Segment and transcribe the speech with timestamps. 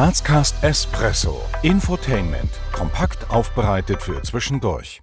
[0.00, 1.42] Grazcast Espresso.
[1.60, 2.48] Infotainment.
[2.72, 5.02] Kompakt aufbereitet für zwischendurch.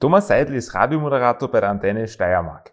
[0.00, 2.72] Thomas Seidel ist Radiomoderator bei der Antenne Steiermark.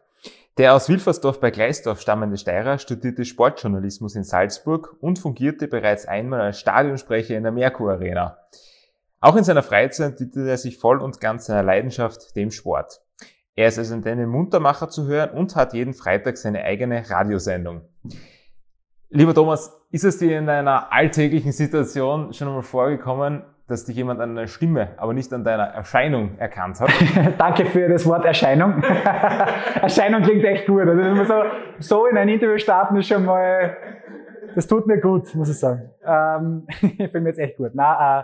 [0.57, 6.41] Der aus Wilfersdorf bei Gleisdorf stammende Steirer studierte Sportjournalismus in Salzburg und fungierte bereits einmal
[6.41, 8.39] als Stadionsprecher in der Merkur Arena.
[9.19, 12.99] Auch in seiner Freizeit widmete er sich voll und ganz seiner Leidenschaft, dem Sport.
[13.53, 17.81] Er ist als Antenne Muntermacher zu hören und hat jeden Freitag seine eigene Radiosendung.
[19.09, 24.19] Lieber Thomas, ist es dir in deiner alltäglichen Situation schon einmal vorgekommen, dass dich jemand
[24.19, 26.89] an deiner Stimme, aber nicht an deiner Erscheinung erkannt hat?
[27.37, 28.83] Danke für das Wort Erscheinung.
[29.81, 30.81] Erscheinung klingt echt gut.
[30.81, 31.33] Also so,
[31.79, 33.77] so in ein Interview starten ist schon mal,
[34.55, 35.89] das tut mir gut, muss ich sagen.
[36.05, 37.71] Ähm, ich finde mir jetzt echt gut.
[37.75, 38.23] Na, äh,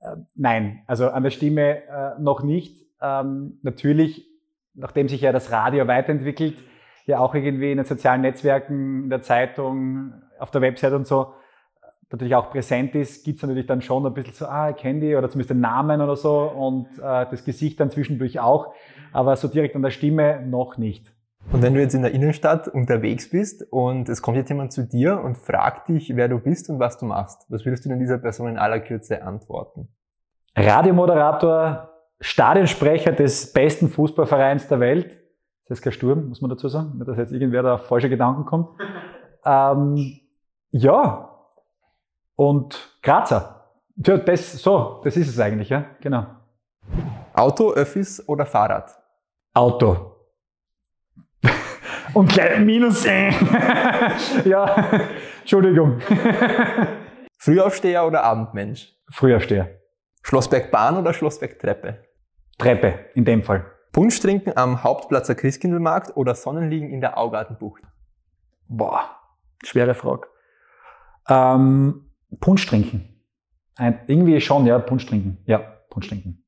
[0.00, 2.76] äh, nein, also an der Stimme äh, noch nicht.
[3.00, 4.28] Ähm, natürlich,
[4.74, 6.62] nachdem sich ja das Radio weiterentwickelt,
[7.10, 11.34] ja auch irgendwie in den sozialen Netzwerken, in der Zeitung, auf der Website und so
[12.12, 15.00] natürlich auch präsent ist, gibt es natürlich dann schon ein bisschen so, ah, ich kenne
[15.00, 18.74] die oder zumindest den Namen oder so und äh, das Gesicht dann zwischendurch auch,
[19.12, 21.12] aber so direkt an der Stimme noch nicht.
[21.52, 24.86] Und wenn du jetzt in der Innenstadt unterwegs bist und es kommt jetzt jemand zu
[24.86, 27.98] dir und fragt dich, wer du bist und was du machst, was würdest du denn
[27.98, 29.88] dieser Person in aller Kürze antworten?
[30.56, 35.19] Radiomoderator, Stadionsprecher des besten Fußballvereins der Welt,
[35.70, 38.10] das ist kein Sturm, muss man dazu sagen, nicht, dass jetzt irgendwer da auf falsche
[38.10, 38.68] Gedanken kommt.
[39.42, 40.20] Ähm,
[40.70, 41.30] ja,
[42.36, 43.70] und Grazer.
[43.96, 46.26] Ja, das, so, das ist es eigentlich, ja, genau.
[47.32, 48.90] Auto, Öffis oder Fahrrad?
[49.54, 50.14] Auto.
[52.12, 53.06] und gleich minus.
[54.44, 54.90] ja,
[55.38, 56.00] Entschuldigung.
[57.38, 58.94] Frühaufsteher oder Abendmensch?
[59.10, 59.70] Frühaufsteher.
[60.22, 62.04] Schlossbergbahn oder Schlossbergtreppe?
[62.58, 63.64] Treppe, in dem Fall.
[63.92, 67.82] Punsch trinken am Hauptplatzer Christkindlmarkt oder Sonnenliegen in der Augartenbucht?
[68.68, 69.04] Boah,
[69.64, 70.28] schwere Frage.
[71.28, 73.22] Ähm, Punsch trinken.
[73.76, 75.38] Ein, irgendwie schon, ja, Punsch trinken.
[75.46, 75.58] Ja,
[75.90, 76.44] Punsch trinken.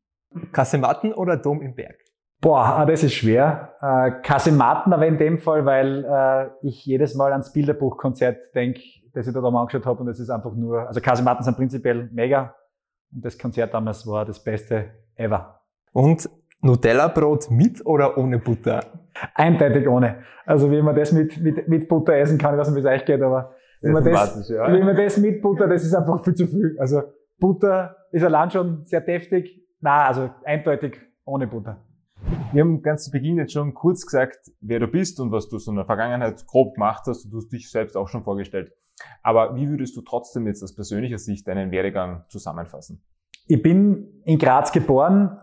[0.52, 1.96] Kasematten oder Dom im Berg?
[2.40, 3.74] Boah, ah, das ist schwer.
[3.80, 8.80] Äh, Kasematten aber in dem Fall, weil äh, ich jedes Mal ans Bilderbuchkonzert denke,
[9.12, 12.08] das ich da mal angeschaut habe und das ist einfach nur, also Kasematten sind prinzipiell
[12.12, 12.54] mega
[13.12, 15.60] und das Konzert damals war das Beste ever.
[15.92, 16.28] Und
[16.62, 18.84] Nutella-Brot mit oder ohne Butter?
[19.34, 20.22] Eindeutig ohne.
[20.46, 23.00] Also wie man das mit, mit, mit Butter essen kann, ich weiß nicht, wie es
[23.00, 24.72] euch geht, aber wie man, das, ja.
[24.72, 26.76] wie man das mit Butter, das ist einfach viel zu viel.
[26.78, 27.02] Also
[27.38, 29.60] Butter ist allein schon sehr deftig.
[29.80, 31.84] Na, also eindeutig ohne Butter.
[32.52, 35.58] Wir haben ganz zu Beginn jetzt schon kurz gesagt, wer du bist und was du
[35.58, 37.24] so in der Vergangenheit grob gemacht hast.
[37.32, 38.72] Du hast dich selbst auch schon vorgestellt.
[39.22, 43.02] Aber wie würdest du trotzdem jetzt aus persönlicher Sicht deinen Werdegang zusammenfassen?
[43.48, 45.38] Ich bin in Graz geboren,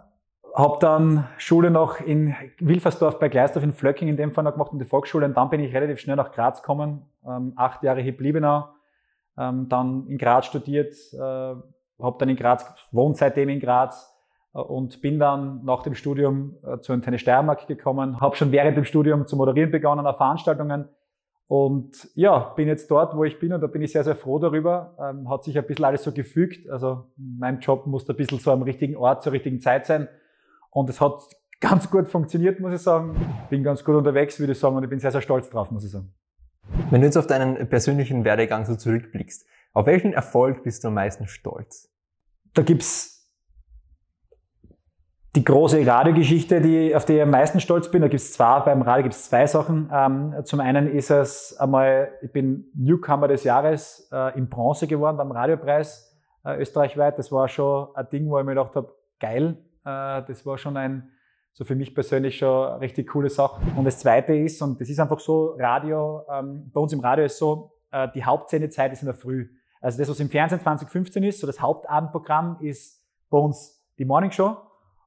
[0.55, 4.71] habe dann Schule noch in Wilfersdorf bei Gleisdorf in Flöcking in dem Fall noch gemacht
[4.71, 8.01] und die Volksschule und dann bin ich relativ schnell nach Graz gekommen, ähm, acht Jahre
[8.01, 8.69] hier Bliebenau,
[9.37, 14.13] ähm, dann in Graz studiert, äh, habe dann in Graz, wohnt seitdem in Graz
[14.53, 18.77] äh, und bin dann nach dem Studium äh, zur Antenne Steiermark gekommen, habe schon während
[18.77, 20.89] dem Studium zu moderieren begonnen auf Veranstaltungen
[21.49, 24.37] und ja, bin jetzt dort, wo ich bin und da bin ich sehr, sehr froh
[24.37, 24.95] darüber.
[24.99, 26.69] Ähm, hat sich ein bisschen alles so gefügt.
[26.69, 30.07] Also mein Job musste ein bisschen so am richtigen Ort zur richtigen Zeit sein.
[30.71, 31.19] Und es hat
[31.59, 33.15] ganz gut funktioniert, muss ich sagen.
[33.49, 35.83] Bin ganz gut unterwegs, würde ich sagen, und ich bin sehr, sehr stolz drauf, muss
[35.83, 36.13] ich sagen.
[36.89, 40.95] Wenn du jetzt auf deinen persönlichen Werdegang so zurückblickst, auf welchen Erfolg bist du am
[40.95, 41.91] meisten stolz?
[42.53, 43.19] Da gibt's
[45.35, 48.01] die große Radiogeschichte, die, auf die ich am meisten stolz bin.
[48.01, 49.89] Da gibt's zwar, beim Radio gibt's zwei Sachen.
[49.93, 55.17] Ähm, zum einen ist es einmal, ich bin Newcomer des Jahres äh, in Bronze geworden
[55.17, 57.19] beim Radiopreis äh, österreichweit.
[57.19, 61.11] Das war schon ein Ding, wo ich mir gedacht habe, geil, das war schon ein,
[61.53, 63.61] so für mich persönlich schon eine richtig coole Sache.
[63.75, 67.25] Und das Zweite ist, und das ist einfach so, Radio, ähm, bei uns im Radio
[67.25, 69.49] ist so, äh, die Hauptsendezeit ist in der Früh.
[69.81, 74.31] Also das, was im Fernsehen 2015 ist, so das Hauptabendprogramm ist bei uns die Morning
[74.31, 74.57] Show.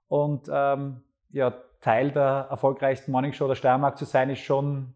[0.08, 4.94] Und ähm, ja, Teil der erfolgreichsten Morning Show der Steiermark zu sein, ist schon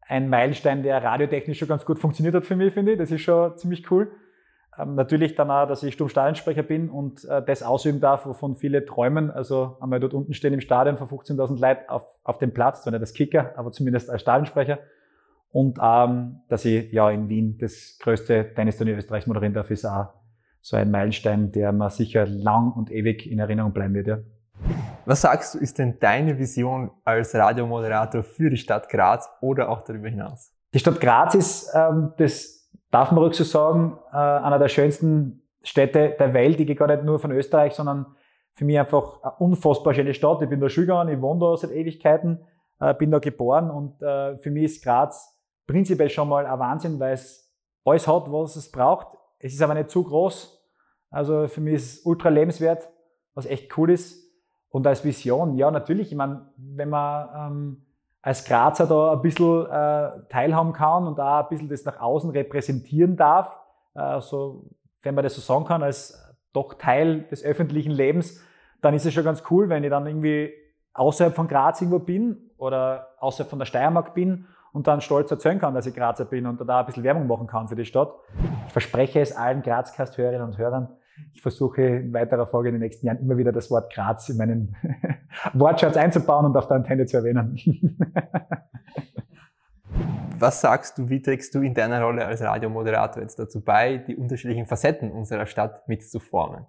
[0.00, 2.98] ein Meilenstein, der radiotechnisch schon ganz gut funktioniert hat für mich, finde ich.
[2.98, 4.10] Das ist schon ziemlich cool.
[4.78, 8.84] Ähm, natürlich dann auch, dass ich Sturmstadionsprecher bin und äh, das ausüben darf, wovon viele
[8.84, 9.30] träumen.
[9.30, 12.92] Also einmal dort unten stehen im Stadion vor 15.000 Leuten auf, auf dem Platz, zwar
[12.92, 14.78] nicht als Kicker, aber zumindest als Stadionsprecher.
[15.50, 20.08] Und ähm, dass ich ja in Wien das größte Tennisturnier Österreichs moderieren darf, ist auch
[20.60, 24.06] so ein Meilenstein, der mir sicher lang und ewig in Erinnerung bleiben wird.
[24.08, 24.18] Ja.
[25.04, 29.82] Was sagst du, ist denn deine Vision als Radiomoderator für die Stadt Graz oder auch
[29.82, 30.52] darüber hinaus?
[30.74, 32.55] Die Stadt Graz ist ähm, das
[32.96, 36.58] darf man ruhig so sagen, äh, einer der schönsten Städte der Welt.
[36.58, 38.06] Ich gehe gar nicht nur von Österreich, sondern
[38.54, 40.40] für mich einfach eine unfassbar schöne Stadt.
[40.40, 42.40] Ich bin da Schüler, ich wohne da seit Ewigkeiten,
[42.80, 46.98] äh, bin da geboren und äh, für mich ist Graz prinzipiell schon mal ein Wahnsinn,
[46.98, 47.54] weil es
[47.84, 49.08] alles hat, was es braucht.
[49.40, 50.58] es ist aber nicht zu groß.
[51.10, 52.88] Also für mich ist es ultra lebenswert,
[53.34, 54.24] was echt cool ist.
[54.70, 57.85] Und als Vision, ja, natürlich, ich meine, wenn man ähm,
[58.26, 62.30] als Grazer da ein bisschen äh, teilhaben kann und da ein bisschen das nach außen
[62.30, 63.56] repräsentieren darf,
[63.94, 64.64] äh, so,
[65.02, 66.20] wenn man das so sagen kann, als
[66.52, 68.42] doch Teil des öffentlichen Lebens,
[68.82, 70.52] dann ist es schon ganz cool, wenn ich dann irgendwie
[70.92, 75.60] außerhalb von Graz irgendwo bin oder außerhalb von der Steiermark bin und dann stolz erzählen
[75.60, 78.12] kann, dass ich Grazer bin und da ein bisschen Werbung machen kann für die Stadt.
[78.66, 80.88] Ich verspreche es allen Grazcast-Hörerinnen und Hörern.
[81.32, 84.36] Ich versuche in weiterer Folge in den nächsten Jahren immer wieder das Wort Graz in
[84.36, 84.76] meinen
[85.54, 87.58] Wortschatz einzubauen und auf der Antenne zu erwähnen.
[90.38, 94.16] Was sagst du, wie trägst du in deiner Rolle als Radiomoderator jetzt dazu bei, die
[94.16, 96.66] unterschiedlichen Facetten unserer Stadt mitzuformen?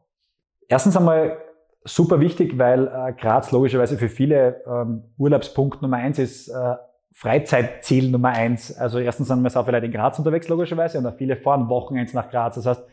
[0.70, 1.38] Erstens einmal
[1.84, 6.76] super wichtig, weil äh, Graz logischerweise für viele ähm, Urlaubspunkt Nummer eins ist, äh,
[7.14, 8.78] Freizeitziel Nummer eins.
[8.78, 12.14] Also erstens sind wir auch vielleicht in Graz unterwegs logischerweise und auch viele fahren Wochenends
[12.14, 12.56] nach Graz.
[12.56, 12.84] Das heißt,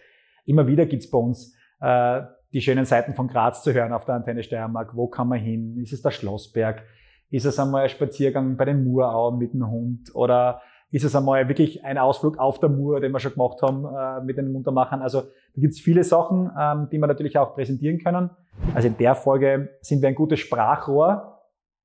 [0.45, 4.15] immer wieder gibt's bei uns äh, die schönen Seiten von Graz zu hören auf der
[4.15, 4.95] Antenne Steiermark.
[4.97, 5.77] Wo kann man hin?
[5.83, 6.83] Ist es der Schlossberg?
[7.31, 10.15] Ist es einmal ein Spaziergang bei den Murauen mit dem Hund?
[10.15, 10.63] Oder
[10.93, 14.25] ist es einmal wirklich ein Ausflug auf der Mur, den wir schon gemacht haben äh,
[14.25, 15.03] mit den Muntermachern?
[15.03, 18.31] Also da gibt es viele Sachen, ähm, die wir natürlich auch präsentieren können.
[18.73, 21.41] Also in der Folge sind wir ein gutes Sprachrohr.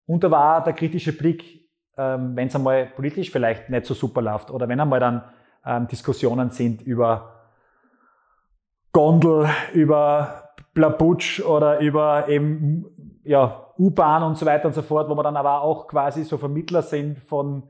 [0.05, 1.67] Und da war der kritische Blick,
[1.97, 5.23] ähm, wenn es einmal politisch vielleicht nicht so super läuft oder wenn einmal dann
[5.65, 7.38] ähm, Diskussionen sind über
[8.99, 15.15] Gondel, über Blabutsch oder über eben ja, U-Bahn und so weiter und so fort, wo
[15.15, 17.63] wir dann aber auch quasi so Vermittler sind von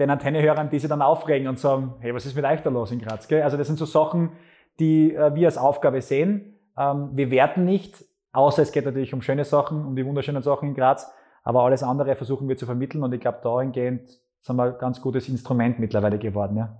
[0.00, 2.90] den Antennehörern, die sich dann aufregen und sagen, hey, was ist mit euch da los
[2.90, 3.28] in Graz?
[3.28, 3.42] Gell?
[3.42, 4.32] Also das sind so Sachen,
[4.80, 6.58] die äh, wir als Aufgabe sehen.
[6.76, 10.70] Ähm, wir werten nicht, außer es geht natürlich um schöne Sachen, um die wunderschönen Sachen
[10.70, 11.08] in Graz,
[11.44, 14.10] aber alles andere versuchen wir zu vermitteln und ich glaube, dahingehend
[14.40, 16.56] sind wir ein ganz gutes Instrument mittlerweile geworden.
[16.56, 16.76] Ja.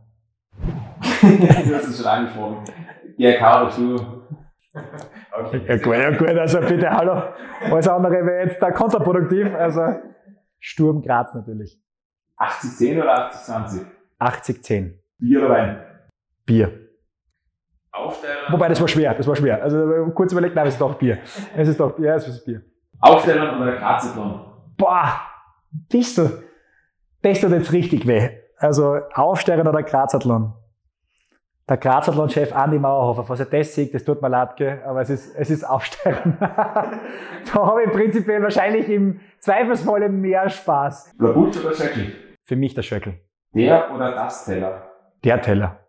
[1.22, 2.56] du hast es schon angesprochen.
[3.16, 4.24] Ja, Caro, du
[5.36, 5.62] Okay.
[5.68, 7.22] Ja gut, ja gut, also bitte, hallo.
[7.70, 9.54] Alles andere wäre jetzt da kontraproduktiv.
[9.54, 9.82] Also
[10.58, 11.80] Sturm Graz natürlich.
[12.38, 13.84] 80-10 oder 80-20?
[14.20, 14.94] 80-10.
[15.18, 15.82] Bier oder Wein?
[16.44, 16.72] Bier.
[17.92, 18.50] Aufsteller?
[18.50, 19.62] Wobei, das war schwer, das war schwer.
[19.62, 21.18] Also kurz überlegt, nein, es ist doch Bier.
[21.56, 22.62] Es ist doch, ja, es ist Bier.
[23.00, 24.40] Aufsteller oder Grazathlon?
[24.76, 25.20] Boah,
[25.88, 26.42] bist du,
[27.22, 28.30] das tut jetzt richtig weh.
[28.56, 30.54] Also Aufsteller oder Grazathlon?
[31.68, 34.82] Der Grazathlon-Chef Andi Mauerhofer, was er das sieht, das tut mir leid, gell?
[34.84, 36.36] aber es ist, es ist Aufsteigen.
[36.40, 37.00] da
[37.54, 41.14] habe ich prinzipiell wahrscheinlich im Zweifelsfalle mehr Spaß.
[41.16, 42.12] Blabutsch oder Schöckel?
[42.42, 43.18] Für mich der Schöckel.
[43.54, 44.90] Der oder das Teller?
[45.24, 45.80] Der Teller.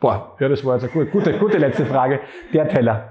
[0.00, 2.20] Boah, ja, das war jetzt eine gute, gute, gute letzte Frage.
[2.52, 3.10] Der Teller.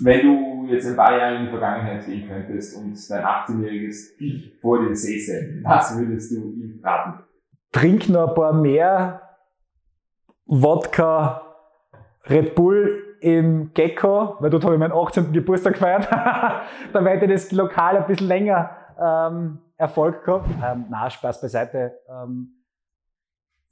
[0.00, 4.58] Wenn du jetzt ein paar Jahre in die Vergangenheit gehen könntest und dein 18-jähriges Ich
[4.60, 7.22] vor dir säße, was würdest du ihm raten?
[7.70, 9.23] Trink noch ein paar mehr
[10.46, 11.42] Wodka,
[12.28, 15.32] Red Bull im Gecko, weil dort habe ich meinen 18.
[15.32, 16.08] Geburtstag gefeiert.
[16.92, 18.70] da hätte das lokal ein bisschen länger
[19.00, 20.48] ähm, Erfolg gehabt.
[20.62, 21.98] Ähm, na, Spaß beiseite.
[22.08, 22.62] Ähm,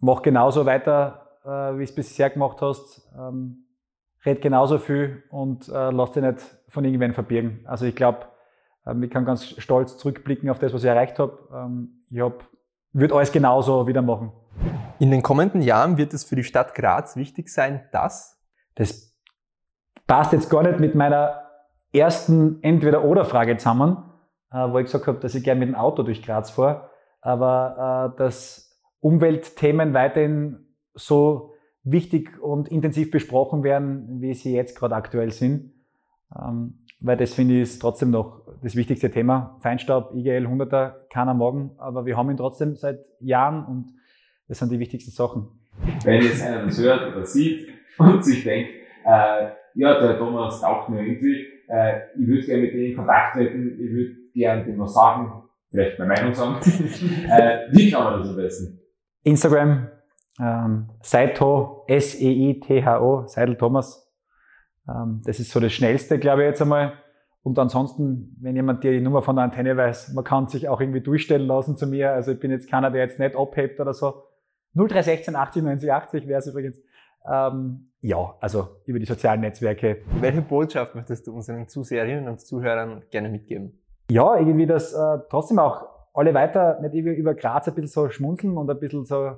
[0.01, 3.09] mach genauso weiter, äh, wie es bisher gemacht hast.
[3.19, 3.67] Ähm,
[4.25, 7.65] red genauso viel und äh, lass dich nicht von irgendwen verbirgen.
[7.67, 8.27] Also ich glaube,
[8.87, 11.39] ähm, ich kann ganz stolz zurückblicken auf das, was ich erreicht habe.
[11.53, 12.45] Ähm, ich hab,
[12.93, 14.33] würde alles genauso wieder machen.
[14.99, 18.41] In den kommenden Jahren wird es für die Stadt Graz wichtig sein, dass
[18.75, 19.17] das
[20.07, 21.43] passt jetzt gar nicht mit meiner
[21.93, 23.99] ersten Entweder-Oder-Frage zusammen,
[24.51, 28.13] äh, wo ich gesagt habe, dass ich gerne mit dem Auto durch Graz fahre, aber
[28.15, 35.33] äh, dass Umweltthemen weiterhin so wichtig und intensiv besprochen werden, wie sie jetzt gerade aktuell
[35.33, 35.73] sind.
[36.37, 39.59] Ähm, weil das finde ich ist trotzdem noch das wichtigste Thema.
[39.61, 43.95] Feinstaub, IGL 100er, keiner morgen, aber wir haben ihn trotzdem seit Jahren und
[44.53, 45.49] das sind die wichtigsten Sachen.
[46.05, 48.69] Wenn jetzt einer das hört oder sieht und sich denkt,
[49.03, 53.35] äh, ja, der Thomas taugt mir irgendwie, äh, ich würde gerne mit denen in Kontakt
[53.35, 56.57] treten, ich würde gerne dem was sagen, vielleicht meine Meinung sagen.
[57.31, 58.81] äh, wie kann man das am besten?
[59.23, 59.89] Instagram,
[60.39, 64.07] ähm, Seitho, S-E-I-T-H-O, Seidel Thomas.
[64.87, 66.93] Ähm, das ist so das Schnellste, glaube ich, jetzt einmal.
[67.43, 71.01] Und ansonsten, wenn jemand die Nummer von der Antenne weiß, man kann sich auch irgendwie
[71.01, 72.13] durchstellen lassen zu mir.
[72.13, 74.25] Also ich bin jetzt keiner, der jetzt nicht abhebt oder so.
[74.75, 76.81] 0316 80 90 80 wäre es übrigens.
[77.31, 80.03] Ähm, ja, also über die sozialen Netzwerke.
[80.21, 83.81] Welche Botschaft möchtest du unseren Zuseherinnen und Zuhörern gerne mitgeben?
[84.11, 88.11] Ja, irgendwie, dass äh, trotzdem auch alle weiter nicht über, über Graz ein bisschen so
[88.11, 89.37] schmunzeln und ein bisschen so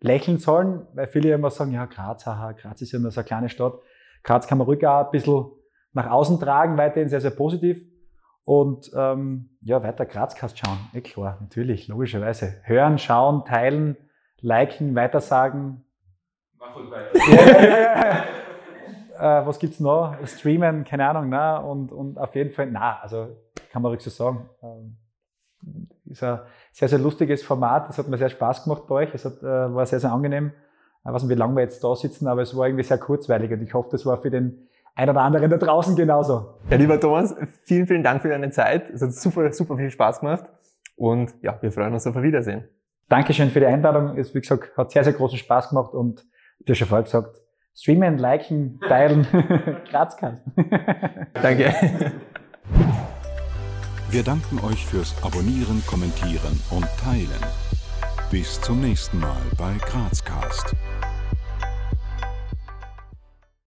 [0.00, 3.26] lächeln sollen, weil viele immer sagen, ja, Graz, haha, Graz ist ja nur so eine
[3.26, 3.74] kleine Stadt.
[4.22, 5.46] Graz kann man ruhig auch ein bisschen
[5.92, 7.84] nach außen tragen, weiterhin sehr, sehr positiv.
[8.44, 12.54] Und ähm, ja, weiter Grazcast schauen, eh klar, natürlich, logischerweise.
[12.62, 13.96] Hören, schauen, teilen,
[14.40, 15.84] liken, weitersagen.
[16.58, 17.10] Mach gut weiter.
[17.14, 18.24] ja, ja,
[19.18, 19.40] ja.
[19.42, 20.16] äh, was gibt's noch?
[20.26, 21.60] Streamen, keine Ahnung, ne?
[21.62, 23.36] Und, und auf jeden Fall, na, also
[23.70, 24.48] kann man ruhig so sagen.
[24.62, 24.96] Ähm,
[26.06, 26.40] ist ein
[26.72, 27.90] sehr, sehr lustiges Format.
[27.90, 29.14] Es hat mir sehr Spaß gemacht bei euch.
[29.14, 30.52] Es hat, äh, war sehr, sehr angenehm.
[31.04, 33.50] Ich weiß nicht, wie lange wir jetzt da sitzen, aber es war irgendwie sehr kurzweilig
[33.52, 36.58] und ich hoffe, das war für den einen oder anderen da draußen genauso.
[36.68, 38.90] Ja, lieber Thomas, vielen, vielen Dank für deine Zeit.
[38.90, 40.44] Es hat super, super viel Spaß gemacht
[40.96, 42.68] und ja, wir freuen uns auf ein Wiedersehen.
[43.08, 44.18] Dankeschön für die Einladung.
[44.18, 46.24] Es, wie gesagt, hat sehr, sehr großen Spaß gemacht und
[46.60, 47.40] du hast schon vorher gesagt,
[47.74, 49.26] streamen, liken, teilen,
[49.90, 50.52] Grazkasten.
[51.34, 51.74] Danke.
[54.10, 57.28] Wir danken euch fürs Abonnieren, Kommentieren und Teilen.
[58.30, 60.74] Bis zum nächsten Mal bei Grazcast.